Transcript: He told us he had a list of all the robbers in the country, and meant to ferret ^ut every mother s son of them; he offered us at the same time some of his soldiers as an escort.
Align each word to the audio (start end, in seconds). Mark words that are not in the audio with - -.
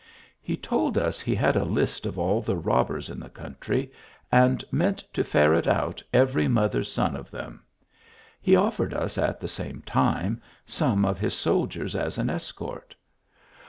He 0.41 0.57
told 0.57 0.97
us 0.97 1.19
he 1.19 1.35
had 1.35 1.55
a 1.55 1.63
list 1.63 2.07
of 2.07 2.17
all 2.17 2.41
the 2.41 2.55
robbers 2.57 3.07
in 3.07 3.19
the 3.19 3.29
country, 3.29 3.91
and 4.31 4.65
meant 4.71 5.03
to 5.13 5.23
ferret 5.23 5.65
^ut 5.65 6.01
every 6.11 6.47
mother 6.47 6.79
s 6.79 6.89
son 6.89 7.15
of 7.15 7.29
them; 7.29 7.61
he 8.41 8.55
offered 8.55 8.95
us 8.95 9.19
at 9.19 9.39
the 9.39 9.47
same 9.47 9.83
time 9.83 10.41
some 10.65 11.05
of 11.05 11.19
his 11.19 11.35
soldiers 11.35 11.95
as 11.95 12.17
an 12.17 12.31
escort. 12.31 12.95